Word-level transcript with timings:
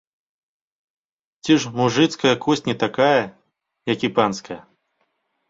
Ці 1.45 1.57
ж 1.65 1.71
мужыцкая 1.81 2.33
косць 2.47 2.65
не 2.69 2.75
такая, 2.85 3.21
як 3.93 3.99
і 4.09 4.13
панская? 4.19 4.59